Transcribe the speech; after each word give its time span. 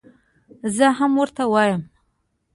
زه 0.75 0.87
هم 0.97 1.11
ورته 1.21 1.43
وایم. 1.51 1.81